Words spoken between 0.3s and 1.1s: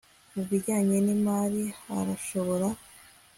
mu bijyanye